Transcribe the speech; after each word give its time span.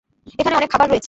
এখানে 0.39 0.55
অনেক 0.55 0.69
খাবার 0.73 0.87
রয়েছে। 0.87 0.99